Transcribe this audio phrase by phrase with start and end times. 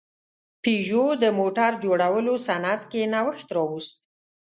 [0.63, 3.93] پيژو د موټر جوړولو صنعت کې نوښت راوست.